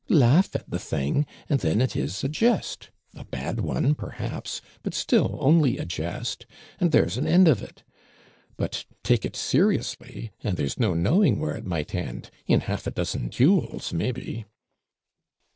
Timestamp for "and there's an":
6.79-7.27